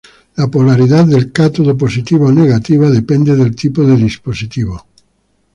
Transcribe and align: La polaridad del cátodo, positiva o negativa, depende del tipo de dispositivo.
La 0.35 0.47
polaridad 0.47 1.05
del 1.05 1.31
cátodo, 1.31 1.77
positiva 1.77 2.25
o 2.25 2.31
negativa, 2.31 2.89
depende 2.89 3.35
del 3.35 3.55
tipo 3.55 3.83
de 3.83 3.95
dispositivo. 3.97 4.83